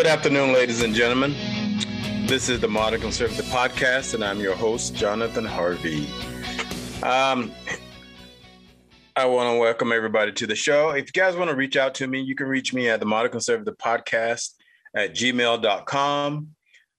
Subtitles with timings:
[0.00, 1.34] Good afternoon, ladies and gentlemen.
[2.26, 6.08] This is the Modern Conservative Podcast, and I'm your host, Jonathan Harvey.
[7.02, 7.52] Um,
[9.14, 10.88] I want to welcome everybody to the show.
[10.88, 13.04] If you guys want to reach out to me, you can reach me at the
[13.04, 14.54] Modern Conservative Podcast
[14.96, 16.48] at gmail.com.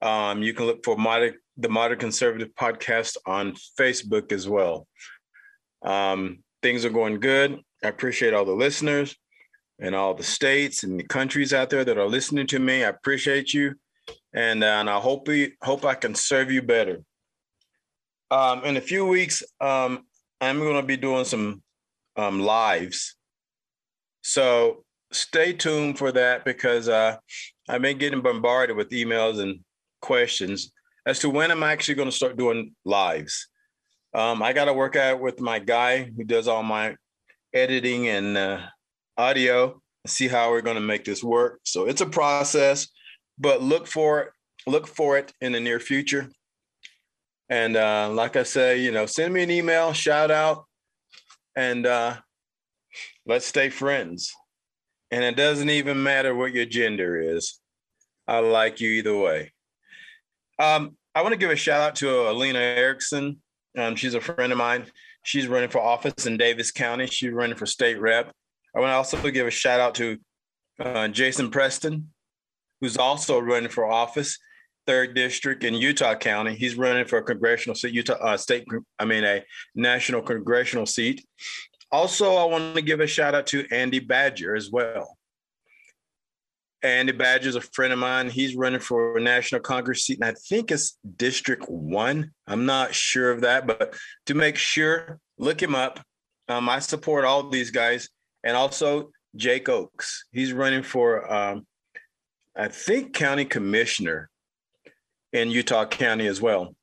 [0.04, 4.86] Um, you can look for modern, the Modern Conservative Podcast on Facebook as well.
[5.82, 7.62] Um, things are going good.
[7.84, 9.16] I appreciate all the listeners
[9.82, 12.84] and all the states and the countries out there that are listening to me.
[12.84, 13.76] I appreciate you,
[14.34, 17.02] and, uh, and I hope we, hope I can serve you better.
[18.30, 20.06] Um, in a few weeks, um,
[20.40, 21.62] I'm going to be doing some
[22.16, 23.16] um, lives,
[24.22, 27.18] so stay tuned for that because uh,
[27.68, 29.60] I've been getting bombarded with emails and
[30.02, 30.72] questions
[31.06, 33.48] as to when I'm actually going to start doing lives.
[34.14, 36.96] Um, I got to work out with my guy who does all my
[37.54, 38.60] editing and uh,
[39.22, 41.60] audio, see how we're going to make this work.
[41.64, 42.88] So it's a process,
[43.38, 44.30] but look for it,
[44.66, 46.30] look for it in the near future.
[47.50, 50.66] And uh, like I say, you know, send me an email, shout out,
[51.56, 52.16] and uh,
[53.26, 54.34] let's stay friends.
[55.12, 57.60] And it doesn't even matter what your gender is.
[58.28, 59.52] I like you either way.
[60.58, 63.42] Um, I want to give a shout out to Alina Erickson.
[63.78, 64.86] Um, she's a friend of mine.
[65.24, 67.08] She's running for office in Davis County.
[67.08, 68.32] She's running for state rep.
[68.76, 70.18] I want to also give a shout out to
[70.80, 72.12] uh, Jason Preston,
[72.80, 74.38] who's also running for office,
[74.88, 76.56] third district in Utah County.
[76.56, 78.66] He's running for a congressional seat, Utah uh, state.
[78.98, 79.44] I mean, a
[79.76, 81.26] national congressional seat.
[81.92, 85.18] Also, I want to give a shout out to Andy Badger as well.
[86.84, 88.30] Andy Badger is a friend of mine.
[88.30, 92.32] He's running for a national Congress seat, and I think it's District One.
[92.48, 96.00] I'm not sure of that, but to make sure, look him up.
[96.48, 98.10] Um, I support all these guys
[98.44, 100.26] and also Jake Oaks.
[100.32, 101.66] He's running for, um,
[102.56, 104.30] I think, county commissioner
[105.34, 106.76] in Utah County as well.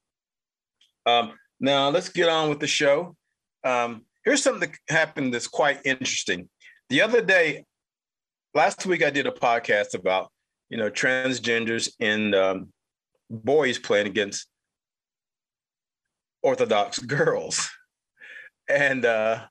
[1.07, 3.17] Um, now let's get on with the show.
[3.65, 6.49] Um, here's something that happened that's quite interesting.
[6.89, 7.65] The other day,
[8.55, 10.31] last week, I did a podcast about
[10.71, 12.73] you know transgenders and um,
[13.31, 14.47] boys playing against
[16.43, 17.71] Orthodox girls,
[18.69, 19.47] and uh,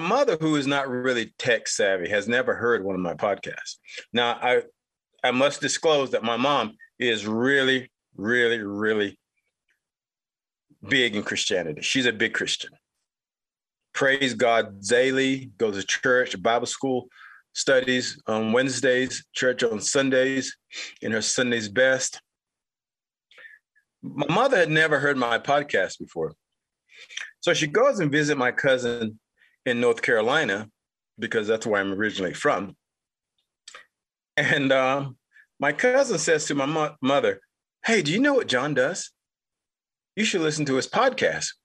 [0.00, 3.76] my mother, who is not really tech savvy, has never heard one of my podcasts.
[4.12, 4.62] Now, I
[5.22, 9.18] I must disclose that my mom is really, really, really
[10.86, 11.80] big in Christianity.
[11.82, 12.70] She's a big Christian.
[13.94, 17.06] Praise God daily, goes to church, Bible school,
[17.52, 20.56] studies on Wednesdays, church on Sundays,
[21.02, 22.20] in her Sunday's best.
[24.02, 26.34] My mother had never heard my podcast before.
[27.40, 29.20] So she goes and visit my cousin
[29.66, 30.68] in North Carolina
[31.18, 32.76] because that's where I'm originally from.
[34.36, 35.10] And uh,
[35.60, 37.40] my cousin says to my mo- mother,
[37.84, 39.10] Hey, do you know what John does?
[40.16, 41.48] You should listen to his podcast.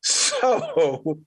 [0.00, 1.18] So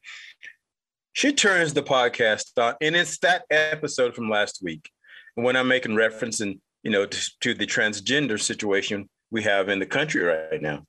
[1.11, 4.89] she turns the podcast on, and it's that episode from last week
[5.35, 9.79] when I'm making reference and you know to, to the transgender situation we have in
[9.79, 10.85] the country right now.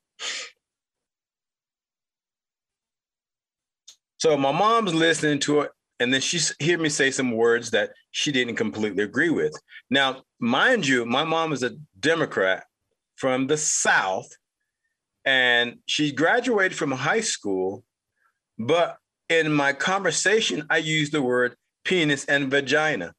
[4.23, 7.91] So my mom's listening to it, and then she hear me say some words that
[8.13, 9.53] she didn't completely agree with.
[9.91, 12.63] Now, mind you, my mom is a Democrat
[13.17, 14.29] from the South,
[15.25, 17.83] and she graduated from high school,
[18.61, 18.97] but
[19.29, 23.15] in my conversation, I used the word penis and vagina.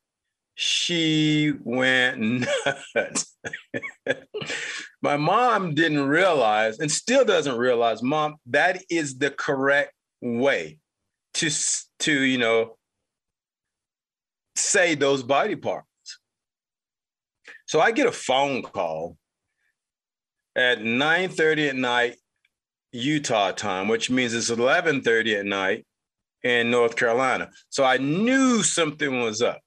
[0.55, 2.47] She went
[2.95, 3.35] nuts.
[5.01, 9.91] my mom didn't realize and still doesn't realize, mom, that is the correct
[10.21, 10.77] way
[11.35, 11.49] to
[11.99, 12.77] to you know
[14.55, 15.87] say those body parts.
[17.65, 19.17] So I get a phone call
[20.55, 22.17] at 9:30 at night
[22.91, 25.85] Utah time, which means it's 11:30 at night
[26.43, 27.49] in North Carolina.
[27.69, 29.61] So I knew something was up.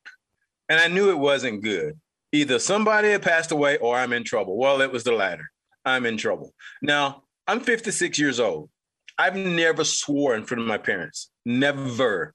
[0.69, 1.99] And I knew it wasn't good.
[2.33, 4.57] Either somebody had passed away or I'm in trouble.
[4.59, 5.51] Well, it was the latter.
[5.85, 6.53] I'm in trouble.
[6.83, 8.69] Now, I'm 56 years old.
[9.17, 11.31] I've never swore in front of my parents.
[11.47, 12.35] Never.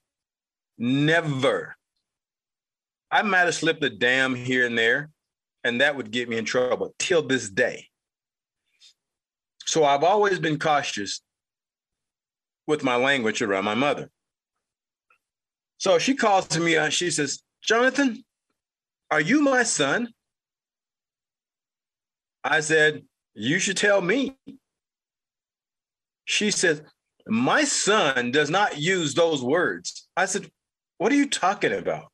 [0.78, 1.76] Never.
[3.10, 5.10] I might have slipped a damn here and there,
[5.62, 7.88] and that would get me in trouble till this day.
[9.66, 11.20] So I've always been cautious
[12.66, 14.10] with my language around my mother.
[15.76, 18.24] So she calls to me and she says, Jonathan,
[19.10, 20.08] are you my son?
[22.42, 23.02] I said,
[23.34, 24.38] You should tell me.
[26.24, 26.86] She said,
[27.26, 30.08] My son does not use those words.
[30.16, 30.50] I said,
[30.98, 32.06] What are you talking about?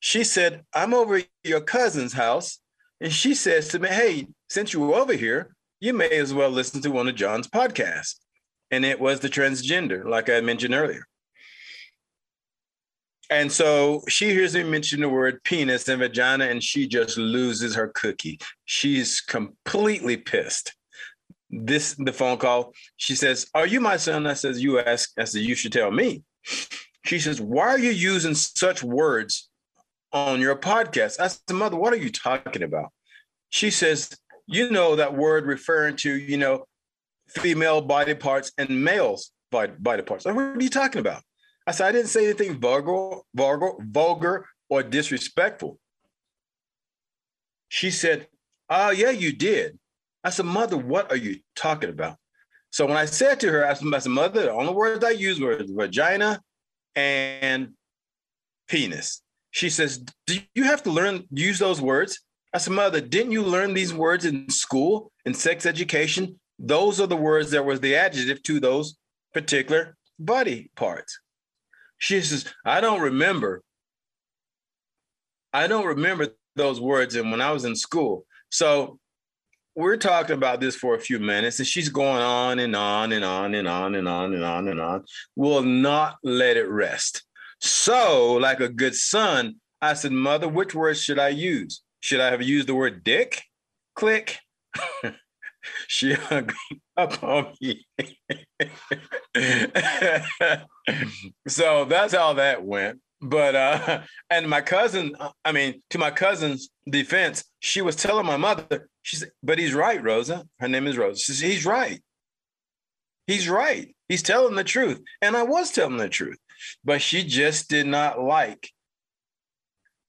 [0.00, 2.58] She said, I'm over your cousin's house.
[3.00, 6.50] And she says to me, Hey, since you were over here, you may as well
[6.50, 8.16] listen to one of John's podcasts.
[8.70, 11.06] And it was the transgender, like I mentioned earlier.
[13.30, 17.74] And so she hears me mention the word penis and vagina, and she just loses
[17.74, 18.38] her cookie.
[18.64, 20.74] She's completely pissed.
[21.50, 22.74] This the phone call.
[22.96, 25.90] She says, "Are you my son?" I says, "You ask." I said, "You should tell
[25.90, 26.22] me."
[27.04, 29.48] She says, "Why are you using such words
[30.12, 32.92] on your podcast?" I said, "Mother, what are you talking about?"
[33.48, 34.10] She says,
[34.46, 36.66] "You know that word referring to you know
[37.28, 41.22] female body parts and males body, body parts." Said, what are you talking about?
[41.66, 45.78] I said, I didn't say anything vulgar, vulgar, vulgar, or disrespectful.
[47.68, 48.26] She said,
[48.70, 49.78] Oh, yeah, you did.
[50.24, 52.16] I said, Mother, what are you talking about?
[52.70, 55.62] So when I said to her, I said, Mother, the only words I used were
[55.66, 56.40] vagina
[56.94, 57.70] and
[58.68, 59.22] penis.
[59.50, 62.20] She says, Do you have to learn, use those words?
[62.52, 66.38] I said, Mother, didn't you learn these words in school, in sex education?
[66.58, 68.96] Those are the words that was the adjective to those
[69.32, 71.20] particular body parts.
[71.98, 73.62] She says, I don't remember.
[75.52, 77.14] I don't remember those words.
[77.14, 78.98] And when I was in school, so
[79.78, 83.24] we're talking about this for a few minutes, and she's going on and on and
[83.24, 85.04] on and on and on and on and on.
[85.36, 87.22] Will not let it rest.
[87.60, 91.80] So, like a good son, I said, Mother, which words should I use?
[92.00, 93.40] Should I have used the word dick?
[93.94, 94.40] Click.
[95.86, 96.50] she hung
[96.96, 97.86] up on me.
[101.46, 102.98] so that's how that went.
[103.20, 104.00] But uh,
[104.30, 109.16] and my cousin, I mean, to my cousin's defense, she was telling my mother, she
[109.16, 110.46] said, but he's right, Rosa.
[110.58, 111.20] Her name is Rosa.
[111.20, 112.00] She said, he's right.
[113.26, 113.94] He's right.
[114.08, 115.02] He's telling the truth.
[115.20, 116.38] And I was telling the truth.
[116.84, 118.70] But she just did not like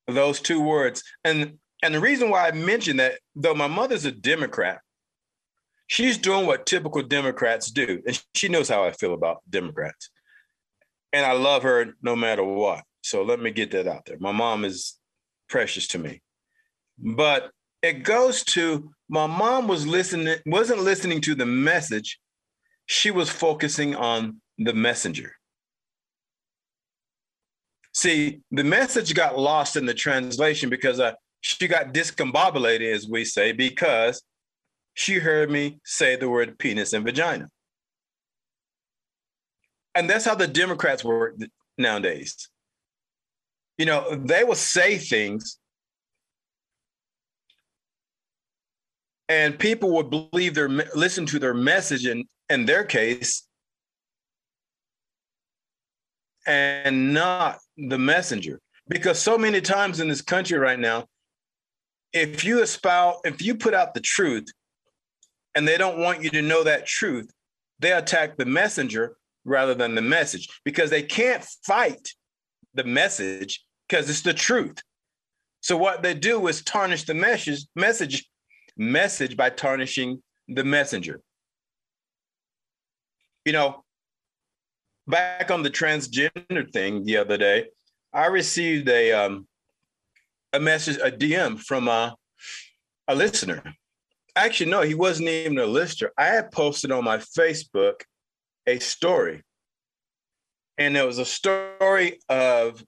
[0.07, 1.03] those two words.
[1.23, 4.81] And and the reason why I mentioned that, though my mother's a Democrat,
[5.87, 8.01] she's doing what typical Democrats do.
[8.05, 10.09] And she knows how I feel about Democrats.
[11.13, 12.83] And I love her no matter what.
[13.09, 14.17] So let me get that out there.
[14.19, 14.99] My mom is
[15.49, 16.21] precious to me.
[16.99, 17.49] But
[17.81, 22.19] it goes to my mom was listening, wasn't listening to the message.
[22.85, 25.31] She was focusing on the messenger.
[27.95, 33.25] See, the message got lost in the translation because uh, she got discombobulated, as we
[33.25, 34.21] say, because
[34.93, 37.49] she heard me say the word penis and vagina.
[39.95, 41.37] And that's how the Democrats work
[41.75, 42.49] nowadays.
[43.79, 45.57] You know, they will say things
[49.29, 53.47] and people would believe their listen to their message in, in their case
[56.45, 58.59] and not the messenger.
[58.89, 61.05] Because so many times in this country right now
[62.11, 64.47] if you espouse if you put out the truth
[65.55, 67.31] and they don't want you to know that truth,
[67.79, 69.15] they attack the messenger
[69.45, 72.09] rather than the message because they can't fight
[72.73, 74.77] the message because it's the truth.
[75.61, 78.29] So what they do is tarnish the message message
[78.77, 81.19] message by tarnishing the messenger.
[83.43, 83.83] You know,
[85.07, 87.65] back on the transgender thing the other day,
[88.13, 89.47] I received a um,
[90.53, 92.15] a message, a DM from a,
[93.07, 93.63] a listener,
[94.35, 96.11] actually, no, he wasn't even a listener.
[96.17, 98.01] I had posted on my Facebook
[98.65, 99.43] a story.
[100.77, 102.83] And it was a story of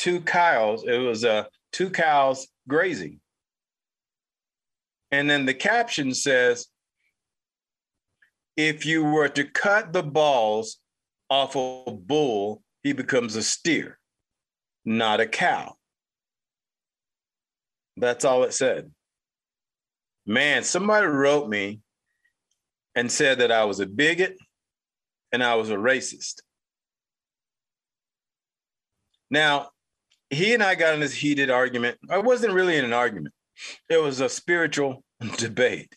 [0.00, 0.82] two cows.
[0.84, 3.20] It was uh, two cows grazing.
[5.10, 6.68] And then the caption says,
[8.56, 10.78] if you were to cut the balls
[11.28, 13.98] off a bull, he becomes a steer,
[14.86, 15.74] not a cow.
[17.98, 18.90] That's all it said.
[20.24, 21.80] Man, somebody wrote me
[22.94, 24.36] and said that I was a bigot
[25.30, 26.40] and I was a racist.
[29.30, 29.70] Now,
[30.30, 31.98] he and I got in this heated argument.
[32.08, 33.34] I wasn't really in an argument.
[33.88, 35.02] It was a spiritual
[35.36, 35.92] debate,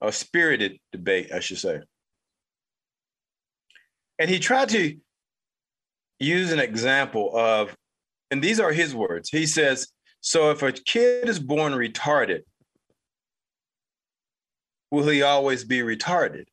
[0.00, 1.80] a spirited debate, I should say.
[4.18, 4.96] And he tried to
[6.18, 7.74] use an example of,
[8.30, 9.30] and these are his words.
[9.30, 9.88] He says,
[10.20, 12.40] So if a kid is born retarded,
[14.90, 16.46] will he always be retarded?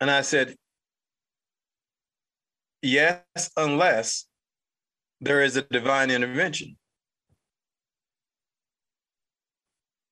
[0.00, 0.54] And I said,
[2.82, 3.22] yes,
[3.56, 4.26] unless
[5.20, 6.76] there is a divine intervention.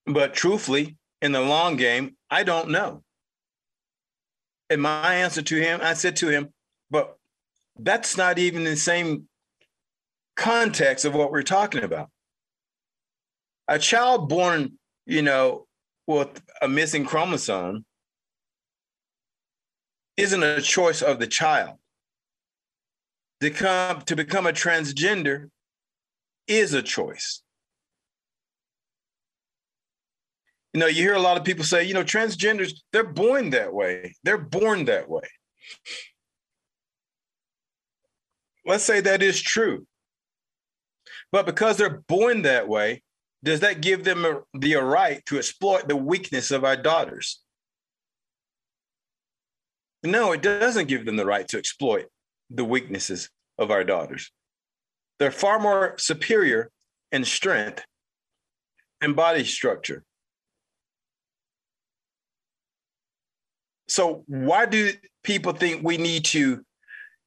[0.07, 3.03] But truthfully, in the long game, I don't know.
[4.71, 6.53] And my answer to him, I said to him,
[6.91, 7.17] but
[7.79, 9.29] that's not even the same
[10.37, 12.11] context of what we're talking about.
[13.67, 15.67] A child born, you know,
[16.07, 17.85] with a missing chromosome
[20.17, 21.77] isn't a choice of the child.
[23.41, 25.51] To, come, to become a transgender
[26.49, 27.43] is a choice.
[30.75, 33.73] You know, you hear a lot of people say, you know, transgenders, they're born that
[33.73, 34.15] way.
[34.25, 35.29] They're born that way.
[38.67, 39.87] Let's say that is true.
[41.33, 43.03] But because they're born that way,
[43.43, 47.41] does that give them a, the right to exploit the weakness of our daughters?
[50.03, 52.07] No, it doesn't give them the right to exploit
[52.51, 54.31] the weaknesses of our daughters.
[55.19, 56.71] They're far more superior
[57.13, 57.85] in strength
[59.01, 60.05] and body structure.
[63.89, 64.93] So, why do
[65.25, 66.65] people think we need to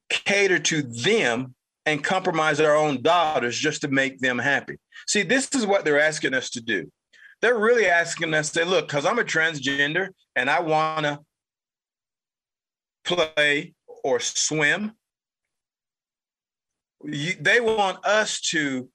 [0.08, 1.54] cater to them
[1.86, 4.78] and compromise our own daughters just to make them happy.
[5.08, 6.90] See, this is what they're asking us to do.
[7.40, 11.20] They're really asking us to look, because I'm a transgender and I want to
[13.04, 13.74] play
[14.04, 14.92] or swim,
[17.04, 18.88] you, they want us to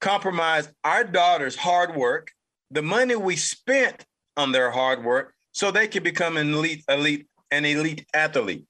[0.00, 2.32] compromise our daughter's hard work,
[2.70, 4.04] the money we spent
[4.36, 8.64] on their hard work, so they can become an elite, elite, an elite athlete.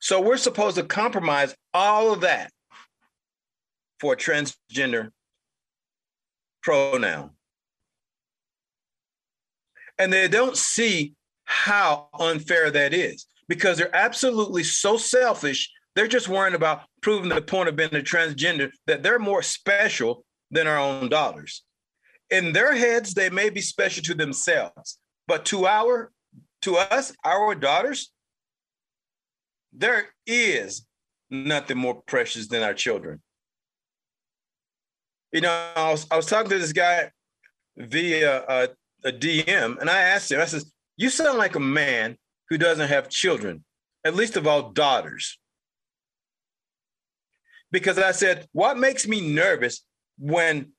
[0.00, 2.50] So we're supposed to compromise all of that
[4.00, 5.10] for transgender
[6.62, 7.30] pronoun.
[9.98, 15.70] And they don't see how unfair that is because they're absolutely so selfish.
[15.94, 20.24] They're just worrying about proving the point of being a transgender that they're more special
[20.50, 21.62] than our own daughters.
[22.30, 26.10] In their heads, they may be special to themselves, but to our
[26.62, 28.12] to us, our daughters,
[29.72, 30.86] there is
[31.28, 33.20] nothing more precious than our children.
[35.32, 37.10] You know, I was, I was talking to this guy
[37.76, 38.68] via a,
[39.04, 40.62] a DM, and I asked him, I said,
[40.96, 42.16] You sound like a man
[42.48, 43.64] who doesn't have children,
[44.04, 45.38] at least of all daughters.
[47.72, 49.82] Because I said, What makes me nervous
[50.18, 50.72] when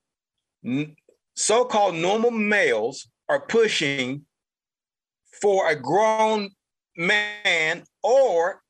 [1.35, 4.25] so called normal males are pushing
[5.41, 6.51] for a grown
[6.95, 8.61] man or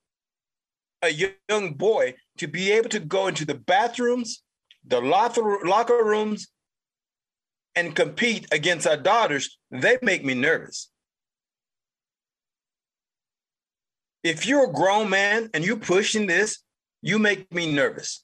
[1.03, 4.41] a young boy to be able to go into the bathrooms,
[4.85, 6.47] the locker rooms,
[7.75, 10.89] and compete against our daughters, they make me nervous.
[14.23, 16.59] If you're a grown man and you're pushing this,
[17.03, 18.23] you make me nervous.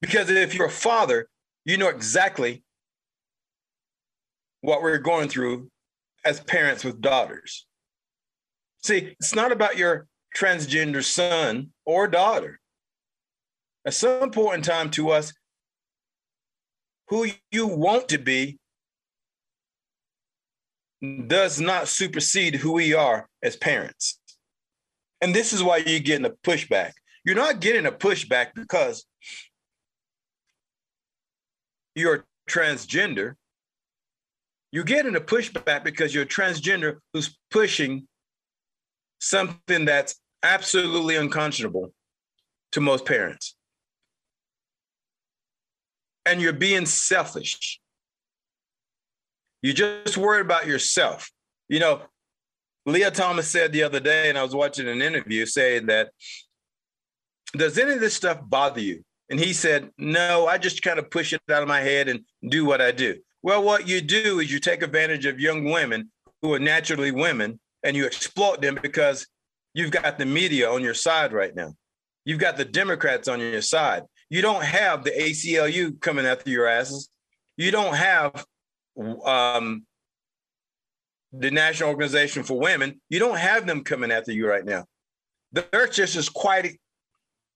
[0.00, 1.28] Because if you're a father,
[1.64, 2.64] you know exactly
[4.62, 5.70] what we're going through
[6.24, 7.66] as parents with daughters.
[8.82, 10.06] See, it's not about your
[10.36, 12.58] transgender son or daughter.
[13.86, 15.34] At some point in time to us,
[17.08, 18.58] who you want to be
[21.26, 24.20] does not supersede who we are as parents.
[25.22, 26.92] And this is why you're getting a pushback.
[27.24, 29.06] You're not getting a pushback because
[31.94, 33.34] you're transgender.
[34.72, 38.08] You're getting a pushback because you're transgender who's pushing
[39.20, 41.94] something that's absolutely unconscionable
[42.72, 43.54] to most parents.
[46.26, 47.80] And you're being selfish.
[49.60, 51.30] You're just worried about yourself.
[51.68, 52.02] You know,
[52.84, 56.10] Lia Thomas said the other day, and I was watching an interview saying that,
[57.56, 59.04] does any of this stuff bother you?
[59.30, 62.20] And he said, no, I just kind of push it out of my head and
[62.48, 63.18] do what I do.
[63.42, 66.10] Well, what you do is you take advantage of young women
[66.42, 69.26] who are naturally women and you exploit them because
[69.74, 71.74] you've got the media on your side right now.
[72.24, 74.04] You've got the Democrats on your side.
[74.30, 77.08] You don't have the ACLU coming after your asses.
[77.56, 78.44] You don't have
[79.24, 79.84] um,
[81.32, 83.00] the National Organization for Women.
[83.08, 84.84] You don't have them coming after you right now.
[85.52, 86.76] They're just as quiet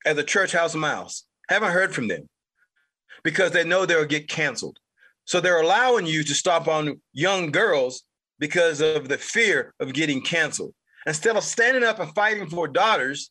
[0.05, 1.25] as a church house mouse.
[1.49, 2.27] Haven't heard from them
[3.23, 4.79] because they know they'll get canceled.
[5.25, 8.05] So they're allowing you to stop on young girls
[8.39, 10.75] because of the fear of getting canceled.
[11.07, 13.31] Instead of standing up and fighting for daughters,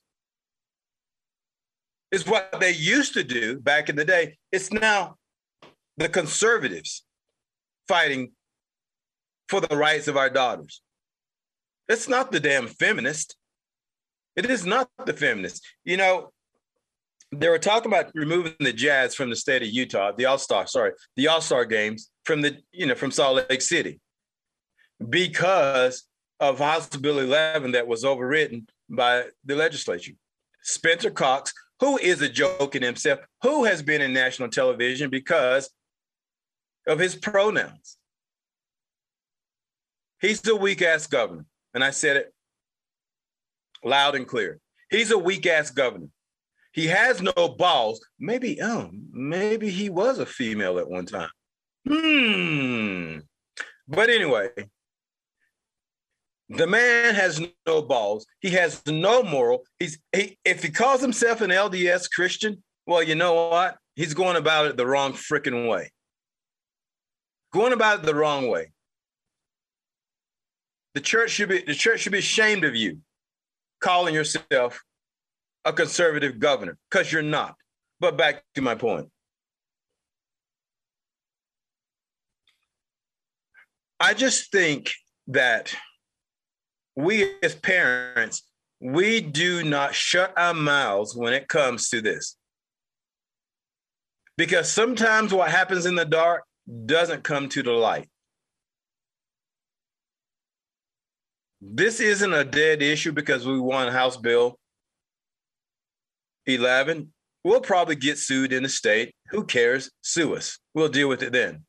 [2.12, 4.38] is what they used to do back in the day.
[4.52, 5.16] It's now
[5.98, 7.04] the conservatives
[7.88, 8.32] fighting
[9.48, 10.82] for the rights of our daughters.
[11.88, 13.36] It's not the damn feminist.
[14.36, 15.66] It is not the feminist.
[15.84, 16.32] You know,
[17.32, 20.68] they were talking about removing the Jazz from the state of Utah, the All Star,
[20.68, 24.00] sorry, the All Star games from the, you know, from Salt Lake City
[25.10, 26.04] because
[26.40, 30.14] of House Bill 11 that was overridden by the legislature.
[30.62, 35.70] Spencer Cox, who is a joke in himself, who has been in national television because
[36.88, 37.98] of his pronouns.
[40.26, 41.46] He's a weak ass governor.
[41.74, 42.34] And I said it
[43.84, 44.60] loud and clear.
[44.90, 46.08] He's a weak ass governor.
[46.72, 48.04] He has no balls.
[48.20, 51.30] Maybe, oh, maybe he was a female at one time.
[51.88, 53.20] Hmm.
[53.88, 54.50] But anyway,
[56.50, 58.26] the man has no balls.
[58.40, 59.64] He has no moral.
[59.78, 63.78] He's he, if he calls himself an LDS Christian, well, you know what?
[63.96, 65.92] He's going about it the wrong freaking way.
[67.54, 68.72] Going about it the wrong way.
[70.96, 73.00] The church should be the church should be ashamed of you
[73.82, 74.82] calling yourself
[75.66, 77.56] a conservative governor because you're not.
[78.00, 79.10] But back to my point.
[84.00, 84.94] I just think
[85.28, 85.76] that
[86.96, 88.44] we as parents,
[88.80, 92.38] we do not shut our mouths when it comes to this.
[94.38, 96.44] Because sometimes what happens in the dark
[96.86, 98.08] doesn't come to the light.
[101.68, 104.58] This isn't a dead issue because we won House Bill
[106.46, 107.12] 11.
[107.44, 109.14] We'll probably get sued in the state.
[109.30, 109.92] Who cares?
[110.02, 110.60] Sue us.
[110.74, 111.66] We'll deal with it then.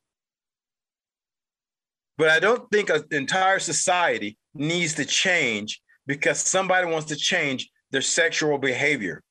[2.19, 7.69] But I don't think an entire society needs to change because somebody wants to change
[7.91, 9.23] their sexual behavior.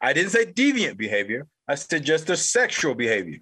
[0.00, 3.38] I didn't say deviant behavior, I said just their sexual behavior.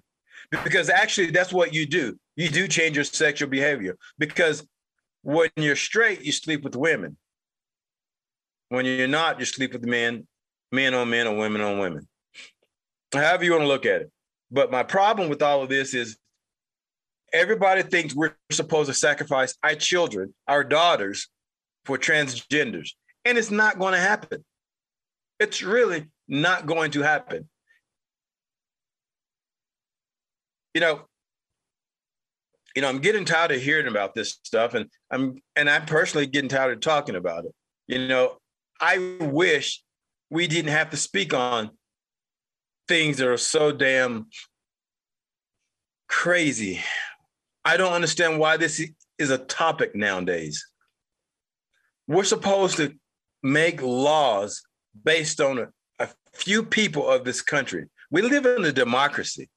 [0.63, 2.17] Because actually, that's what you do.
[2.35, 4.67] You do change your sexual behavior because
[5.21, 7.17] when you're straight, you sleep with women.
[8.69, 10.27] When you're not, you sleep with men,
[10.71, 12.07] men on men or women on women.
[13.13, 14.11] However, you want to look at it.
[14.51, 16.17] But my problem with all of this is
[17.33, 21.27] everybody thinks we're supposed to sacrifice our children, our daughters,
[21.85, 22.91] for transgenders.
[23.25, 24.43] And it's not going to happen.
[25.39, 27.49] It's really not going to happen.
[30.73, 31.01] You know,
[32.79, 36.27] you know, I'm getting tired of hearing about this stuff, and I'm and I'm personally
[36.27, 37.51] getting tired of talking about it.
[37.87, 38.37] You know,
[38.79, 39.83] I wish
[40.29, 41.71] we didn't have to speak on
[42.87, 44.27] things that are so damn
[46.07, 46.81] crazy
[47.65, 48.81] I don't understand why this
[49.17, 50.65] is a topic nowadays.
[52.07, 52.93] We're supposed to
[53.43, 54.61] make laws
[55.03, 55.67] based on a,
[55.99, 57.87] a few people of this country.
[58.09, 59.49] We live in a democracy.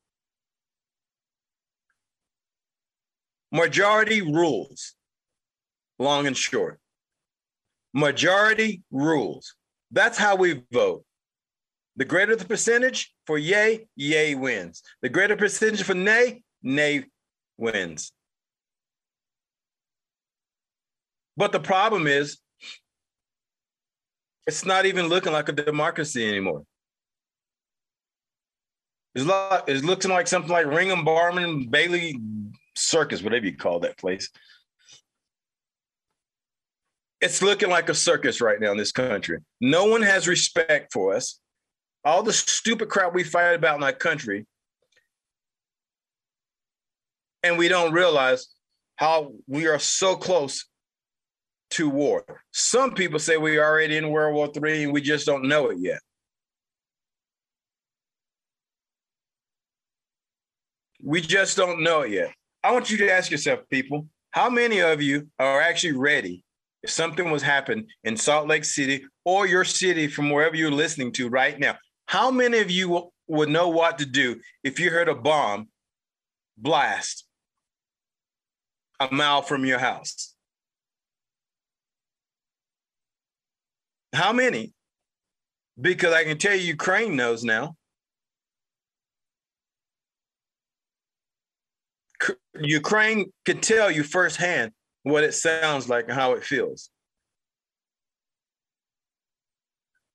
[3.53, 4.95] Majority rules,
[5.99, 6.81] long and short.
[7.93, 9.55] Majority rules.
[9.91, 11.05] That's how we vote.
[11.97, 14.83] The greater the percentage for yay, yay wins.
[15.03, 17.05] The greater percentage for nay, nay
[17.59, 18.13] wins.
[21.37, 22.39] But the problem is,
[24.47, 26.63] it's not even looking like a democracy anymore.
[29.15, 29.31] It's,
[29.69, 32.19] it's looking like something like Ringling Barnum Bailey
[32.93, 34.29] Circus, whatever you call that place.
[37.23, 39.39] It's looking like a circus right now in this country.
[39.63, 41.41] No one has respect for us.
[42.05, 44.47] All the stupid crap we fight about in our country
[47.43, 48.49] and we don't realize
[48.97, 50.67] how we are so close
[51.71, 52.25] to war.
[52.51, 55.79] Some people say we're already in World War III and we just don't know it
[55.79, 56.01] yet.
[61.03, 62.35] We just don't know it yet.
[62.65, 66.45] I want you to ask yourself, people, how many of you are actually ready
[66.83, 71.13] if something was happen in Salt Lake City or your city from wherever you're listening
[71.13, 71.77] to right now?
[72.07, 75.69] How many of you would know what to do if you heard a bomb
[76.57, 77.25] blast
[79.01, 80.35] a mile from your house?
[84.15, 84.73] How many?
[85.81, 87.77] Because I can tell you, Ukraine knows now.
[92.61, 96.91] Ukraine can tell you firsthand what it sounds like and how it feels.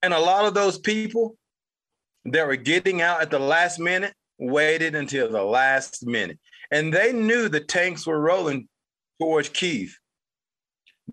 [0.01, 1.37] And a lot of those people
[2.25, 6.39] that were getting out at the last minute waited until the last minute.
[6.71, 8.67] And they knew the tanks were rolling
[9.19, 9.97] towards Kiev.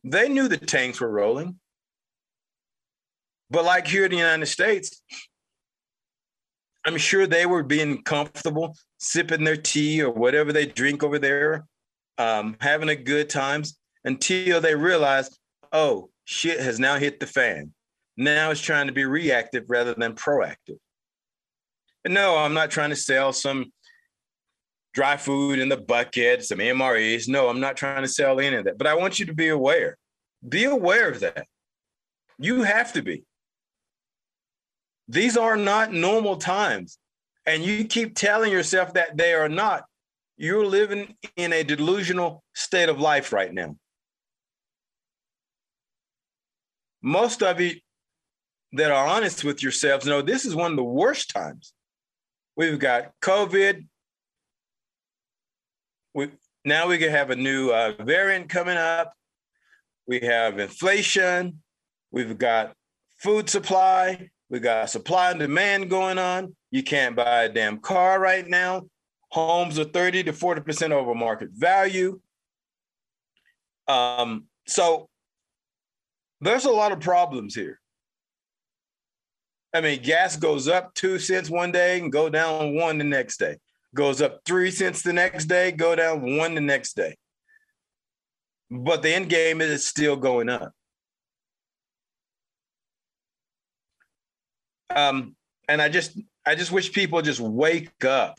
[0.03, 1.59] They knew the tanks were rolling.
[3.51, 5.01] But like here in the United States,
[6.85, 11.67] I'm sure they were being comfortable, sipping their tea or whatever they drink over there,
[12.17, 15.29] um, having a good times until they realize,
[15.73, 17.73] oh, shit has now hit the fan.
[18.17, 20.79] Now it's trying to be reactive rather than proactive.
[22.05, 23.73] And no, I'm not trying to sell some
[24.95, 27.29] dry food in the bucket, some MREs.
[27.29, 29.49] No, I'm not trying to sell any of that, but I want you to be
[29.49, 29.99] aware.
[30.49, 31.47] Be aware of that.
[32.39, 33.25] You have to be.
[35.09, 36.99] These are not normal times.
[37.47, 39.85] And you keep telling yourself that they are not.
[40.37, 43.77] You're living in a delusional state of life right now.
[47.03, 47.77] Most of you
[48.73, 51.73] that are honest with yourselves know this is one of the worst times.
[52.57, 53.87] We've got COVID.
[56.15, 56.31] We,
[56.65, 59.13] now we can have a new uh, variant coming up.
[60.07, 61.63] We have inflation.
[62.11, 62.75] We've got
[63.19, 64.31] food supply.
[64.55, 66.55] We got supply and demand going on.
[66.71, 68.83] You can't buy a damn car right now.
[69.31, 72.21] Homes are 30 to 40% over market value.
[73.89, 75.09] Um, so
[76.41, 77.81] there's a lot of problems here.
[79.75, 83.39] I mean, gas goes up two cents one day and go down one the next
[83.39, 83.57] day.
[83.93, 87.17] Goes up three cents the next day, go down one the next day.
[88.71, 90.73] But the end game is still going up.
[94.91, 95.37] Um,
[95.69, 98.39] and I just I just wish people just wake up.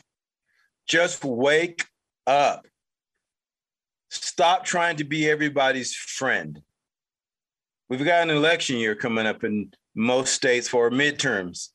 [0.86, 1.84] Just wake
[2.26, 2.66] up.
[4.10, 6.62] Stop trying to be everybody's friend.
[7.88, 11.70] We've got an election year coming up in most states for midterms.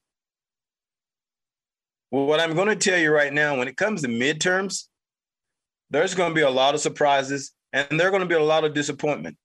[2.12, 4.88] Well, what I'm going to tell you right now, when it comes to midterms,
[5.89, 8.43] there's going to be a lot of surprises and there are going to be a
[8.43, 9.38] lot of disappointments.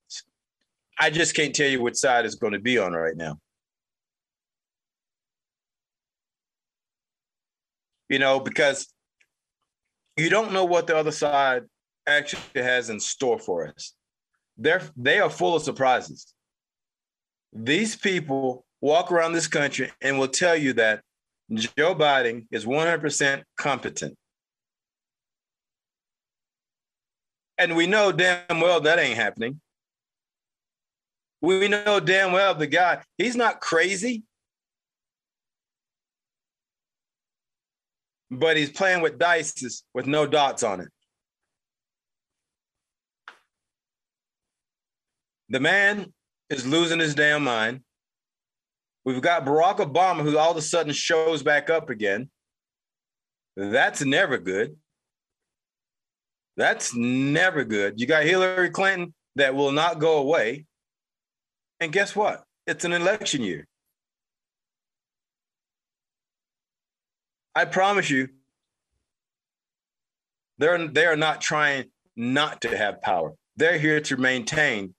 [0.99, 3.39] I just can't tell you which side is going to be on right now.
[8.09, 8.87] You know, because
[10.17, 11.65] you don't know what the other side
[12.07, 13.93] actually has in store for us.
[14.57, 16.33] They're they are full of surprises.
[17.53, 21.03] These people walk around this country and will tell you that
[21.53, 24.17] Joe Biden is 100% competent.
[27.59, 29.61] And we know damn well that ain't happening.
[31.41, 34.25] We know damn well the guy, he's not crazy.
[38.31, 40.89] But he's playing with dice with no dots on it.
[45.49, 46.13] The man
[46.51, 47.81] is losing his damn mind.
[49.05, 52.29] We've got Barack Obama, who all of a sudden shows back up again.
[53.57, 54.77] That's never good.
[56.57, 58.01] That's never good.
[58.01, 60.67] You got Hillary Clinton that will not go away.
[61.79, 62.43] And guess what?
[62.67, 63.67] It's an election year.
[67.57, 68.29] I promise you,
[70.59, 73.33] they're, they are not trying not to have power.
[73.57, 74.95] They're here to maintain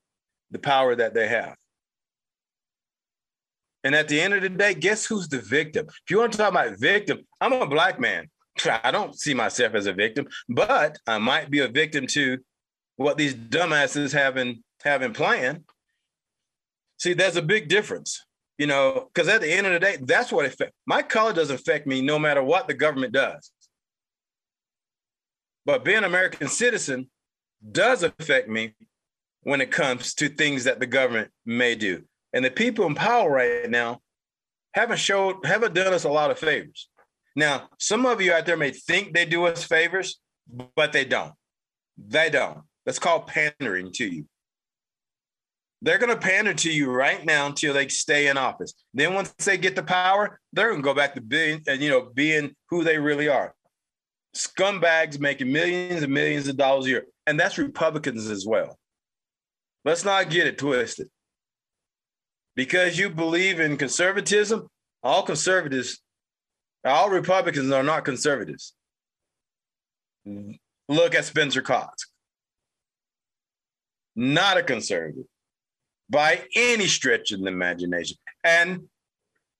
[0.50, 1.56] the power that they have.
[3.84, 5.86] And at the end of the day, guess who's the victim?
[5.88, 8.28] If you want to talk about victim, I'm a black man.
[8.84, 12.40] I don't see myself as a victim, but I might be a victim to
[12.96, 15.64] what these dumbasses have in have in plan.
[16.98, 18.26] See, there's a big difference,
[18.58, 21.56] you know, because at the end of the day, that's what affect my color doesn't
[21.56, 23.52] affect me no matter what the government does.
[25.66, 27.10] But being an American citizen
[27.72, 28.74] does affect me
[29.42, 32.04] when it comes to things that the government may do.
[32.34, 34.02] And the people in power right now
[34.74, 36.90] haven't showed, haven't done us a lot of favors.
[37.36, 40.20] Now, some of you out there may think they do us favors,
[40.76, 41.34] but they don't.
[41.98, 42.62] They don't.
[42.86, 44.26] That's called pandering to you.
[45.82, 48.74] They're going to pander to you right now until they stay in office.
[48.94, 52.10] Then once they get the power, they're going to go back to being, you know,
[52.14, 53.54] being who they really are.
[54.36, 57.06] Scumbags making millions and millions of dollars a year.
[57.28, 58.78] And that's Republicans as well.
[59.86, 61.10] Let's not get it twisted.
[62.56, 64.68] Because you believe in conservatism,
[65.04, 66.02] all conservatives,
[66.84, 68.74] all Republicans are not conservatives.
[70.90, 72.08] Look at Spencer Cox.
[74.16, 75.26] Not a conservative
[76.10, 78.18] by any stretch of the imagination.
[78.44, 78.84] And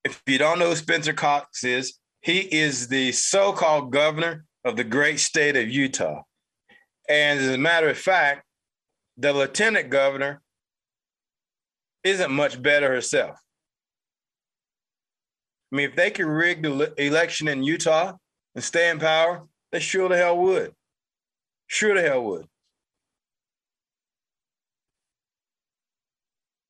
[0.04, 4.76] if you don't know who Spencer Cox is, he is the so called governor of
[4.76, 6.22] the great state of Utah.
[7.10, 8.44] And as a matter of fact,
[9.18, 10.42] the lieutenant governor
[12.04, 13.38] isn't much better herself.
[15.72, 18.14] I mean, if they could rig the election in Utah
[18.56, 20.74] and stay in power, they sure the hell would.
[21.68, 22.48] Sure the hell would.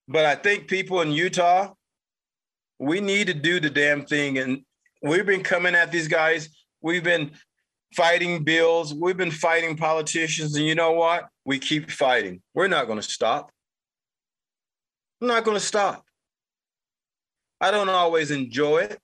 [0.08, 1.74] But I think people in Utah,
[2.80, 4.38] we need to do the damn thing.
[4.38, 4.62] And
[5.02, 6.50] we've been coming at these guys.
[6.82, 7.32] We've been
[7.94, 8.94] fighting bills.
[8.94, 10.56] We've been fighting politicians.
[10.56, 11.28] And you know what?
[11.46, 12.42] We keep fighting.
[12.54, 13.52] We're not going to stop.
[15.22, 16.04] I'm not going to stop.
[17.60, 19.00] I don't always enjoy it,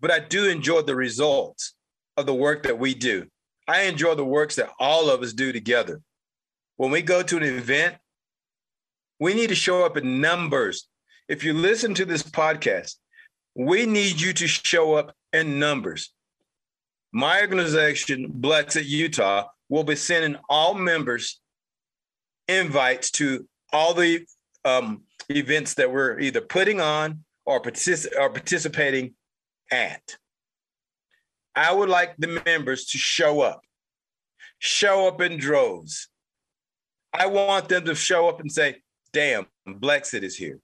[0.00, 1.74] but I do enjoy the results
[2.16, 3.26] of the work that we do.
[3.68, 6.00] I enjoy the works that all of us do together.
[6.76, 7.96] When we go to an event,
[9.20, 10.88] we need to show up in numbers.
[11.28, 12.94] If you listen to this podcast,
[13.58, 16.14] We need you to show up in numbers.
[17.12, 21.40] My organization, Blexit Utah, will be sending all members
[22.46, 24.24] invites to all the
[24.64, 29.14] um, events that we're either putting on or, partic- or participating
[29.72, 30.16] at.
[31.56, 33.60] I would like the members to show up,
[34.60, 36.08] show up in droves.
[37.12, 40.60] I want them to show up and say, damn, Blexit is here.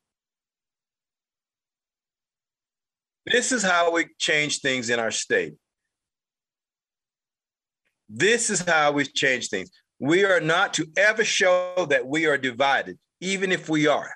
[3.26, 5.54] This is how we change things in our state.
[8.09, 9.70] This is how we change things.
[9.98, 14.12] We are not to ever show that we are divided, even if we are.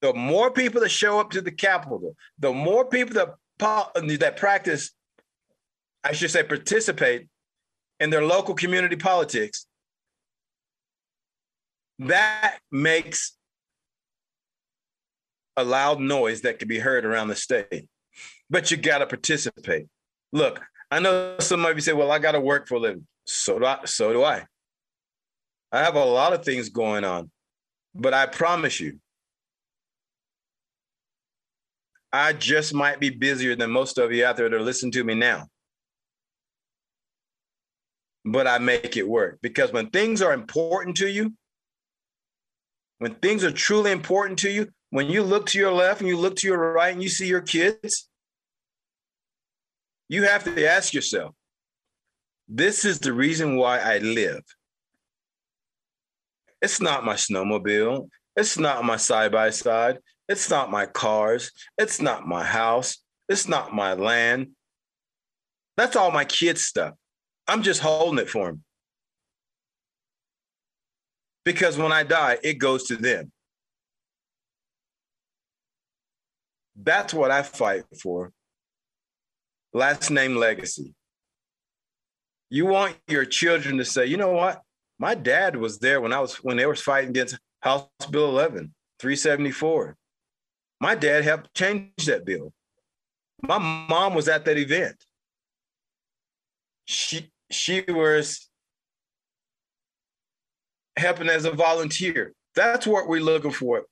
[0.00, 4.92] The more people that show up to the Capitol, the more people that that practice,
[6.02, 7.28] I should say, participate
[8.00, 9.66] in their local community politics,
[11.98, 13.36] that makes
[15.56, 17.88] a loud noise that can be heard around the state.
[18.50, 19.86] But you got to participate.
[20.32, 23.06] Look, I know some of you say, well, I got to work for a living.
[23.24, 23.80] So do I.
[23.86, 24.44] So do I.
[25.72, 27.30] I have a lot of things going on,
[27.94, 29.00] but I promise you,
[32.12, 35.04] I just might be busier than most of you out there that are listening to
[35.04, 35.48] me now.
[38.26, 41.32] But I make it work because when things are important to you,
[42.98, 46.18] when things are truly important to you, when you look to your left and you
[46.18, 48.08] look to your right and you see your kids,
[50.08, 51.34] you have to ask yourself,
[52.48, 54.42] this is the reason why I live.
[56.62, 58.08] It's not my snowmobile.
[58.36, 59.98] It's not my side by side.
[60.28, 61.52] It's not my cars.
[61.78, 62.98] It's not my house.
[63.28, 64.48] It's not my land.
[65.76, 66.94] That's all my kids' stuff.
[67.48, 68.62] I'm just holding it for them.
[71.44, 73.30] Because when I die, it goes to them.
[76.74, 78.32] That's what I fight for.
[79.72, 80.94] Last name legacy.
[82.50, 84.60] You want your children to say, you know what?
[84.98, 88.72] My dad was there when I was when they were fighting against House Bill 11,
[88.98, 89.96] 374.
[90.80, 92.52] My dad helped change that bill.
[93.42, 94.96] My mom was at that event.
[96.86, 98.48] She she was
[100.96, 102.32] helping as a volunteer.
[102.54, 103.84] That's what we're looking for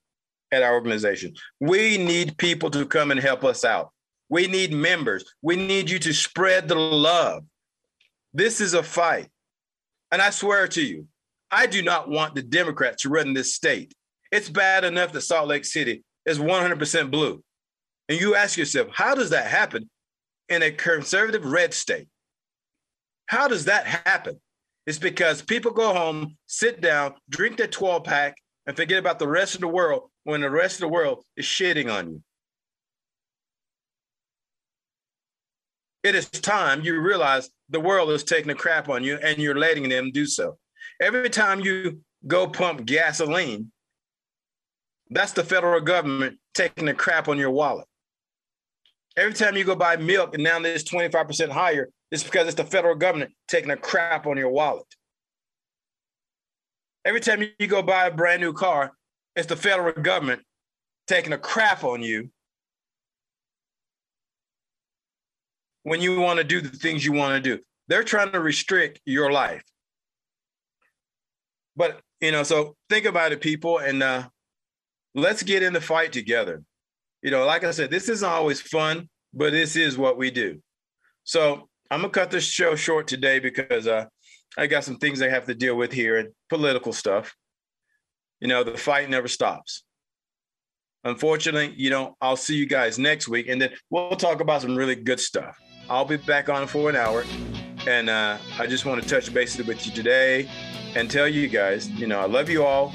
[0.51, 1.35] at our organization.
[1.61, 3.91] We need people to come and help us out.
[4.29, 5.25] We need members.
[5.43, 7.45] We need you to spread the love.
[8.33, 9.29] This is a fight.
[10.11, 11.07] And I swear to you,
[11.51, 13.95] I do not want the Democrats to run this state.
[14.33, 17.43] It's bad enough that Salt Lake City is 100% blue.
[18.09, 19.89] And you ask yourself, how does that happen
[20.49, 22.09] in a conservative red state?
[23.27, 24.41] How does that happen?
[24.87, 29.29] It's because people go home, sit down, drink their 12 pack, and forget about the
[29.29, 32.23] rest of the world when the rest of the world is shitting on you.
[36.03, 39.59] It is time you realize the world is taking a crap on you and you're
[39.59, 40.59] letting them do so.
[41.01, 43.73] Every time you go pump gasoline,
[45.11, 47.87] that's the federal government taking a crap on your wallet.
[49.17, 52.65] Every time you go buy milk and now it's 25% higher, it's because it's the
[52.65, 54.87] federal government taking a crap on your wallet.
[57.05, 58.93] Every time you go buy a brand new car,
[59.35, 60.43] it's the federal government
[61.09, 62.31] taking a crap on you
[65.83, 67.61] when you want to do the things you want to do.
[67.89, 69.65] They're trying to restrict your life.
[71.75, 74.29] But, you know, so think about it, people, and uh,
[75.17, 76.63] let's get in the fight together.
[77.23, 80.63] You know, like I said, this isn't always fun, but this is what we do.
[81.25, 84.07] So I'm gonna cut this show short today because uh,
[84.57, 87.35] I got some things I have to deal with here and political stuff.
[88.41, 89.85] You know, the fight never stops.
[91.05, 94.75] Unfortunately, you know, I'll see you guys next week, and then we'll talk about some
[94.75, 95.59] really good stuff.
[95.91, 97.25] I'll be back on for an hour,
[97.87, 100.49] and uh, I just want to touch base with you today
[100.95, 102.95] and tell you guys, you know, I love you all.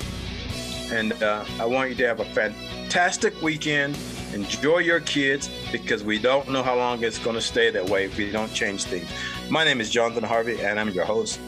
[0.91, 3.95] And uh, I want you to have a fantastic weekend.
[4.39, 8.06] Enjoy your kids because we don't know how long it's going to stay that way
[8.06, 9.06] if we don't change things.
[9.49, 11.41] My name is Jonathan Harvey, and I'm your host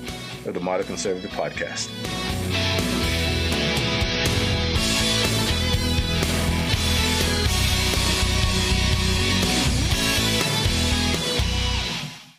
[0.46, 1.88] of the Modern Conservative Podcast.